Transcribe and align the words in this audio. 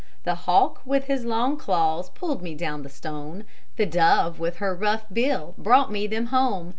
The 0.23 0.33
hawk 0.49 0.81
with 0.83 1.03
his 1.03 1.25
long 1.25 1.57
claws 1.57 2.09
pulled 2.09 2.43
down 2.57 2.81
the 2.81 2.89
stone, 2.89 3.45
The 3.75 3.85
dove 3.85 4.39
with 4.39 4.55
her 4.55 4.73
rough 4.73 5.05
bill 5.13 5.53
brought 5.59 5.91
me 5.91 6.07
them 6.07 6.25
home. 6.33 6.69